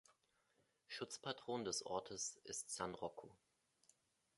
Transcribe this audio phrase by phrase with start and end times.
[0.87, 3.37] Schutzpatron des Ortes ist San Rocco.